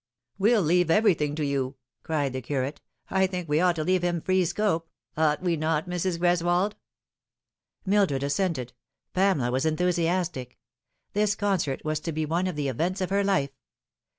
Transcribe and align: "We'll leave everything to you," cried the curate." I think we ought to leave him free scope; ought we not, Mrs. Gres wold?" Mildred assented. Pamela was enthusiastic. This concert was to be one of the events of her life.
"We'll 0.39 0.63
leave 0.63 0.89
everything 0.89 1.35
to 1.35 1.45
you," 1.45 1.75
cried 2.01 2.33
the 2.33 2.41
curate." 2.41 2.81
I 3.11 3.27
think 3.27 3.47
we 3.47 3.59
ought 3.59 3.75
to 3.75 3.83
leave 3.83 4.01
him 4.01 4.19
free 4.19 4.45
scope; 4.45 4.89
ought 5.15 5.43
we 5.43 5.55
not, 5.55 5.87
Mrs. 5.87 6.17
Gres 6.17 6.41
wold?" 6.41 6.75
Mildred 7.85 8.23
assented. 8.23 8.73
Pamela 9.13 9.51
was 9.51 9.63
enthusiastic. 9.63 10.57
This 11.13 11.35
concert 11.35 11.85
was 11.85 11.99
to 11.99 12.11
be 12.11 12.25
one 12.25 12.47
of 12.47 12.55
the 12.55 12.67
events 12.67 12.99
of 12.99 13.11
her 13.11 13.23
life. 13.23 13.51